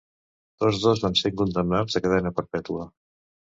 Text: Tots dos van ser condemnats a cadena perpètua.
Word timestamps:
Tots 0.63 0.79
dos 0.85 1.03
van 1.03 1.19
ser 1.21 1.33
condemnats 1.43 1.99
a 1.99 2.05
cadena 2.09 2.35
perpètua. 2.41 2.93